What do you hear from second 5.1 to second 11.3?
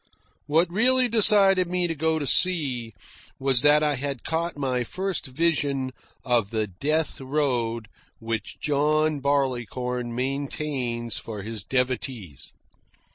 vision of the death road which John Barleycorn maintains